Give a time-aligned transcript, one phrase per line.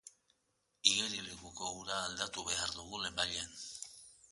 [0.91, 3.57] Igerilekuko ura aldatu behar dugu lehenbailehen.